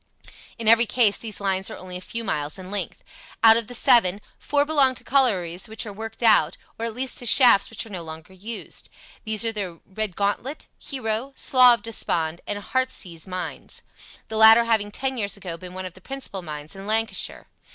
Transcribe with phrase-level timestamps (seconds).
[0.57, 3.03] In every case these lines are only a few miles in length.
[3.43, 7.19] Out of the seven, four belong to collieries which are worked out, or at least
[7.19, 8.89] to shafts which are no longer used.
[9.25, 13.83] These are the Redgauntlet, Hero, Slough of Despond, and Heartsease mines,
[14.27, 17.45] the latter having ten years ago been one of the principal mines in Lancashire.